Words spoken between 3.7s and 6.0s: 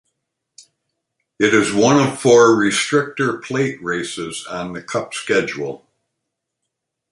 races on the Cup schedule.